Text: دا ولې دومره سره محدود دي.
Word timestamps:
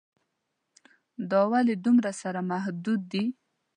دا 1.31 1.41
ولې 1.51 1.75
دومره 1.85 2.11
سره 2.21 2.39
محدود 2.51 3.01
دي. 3.11 3.25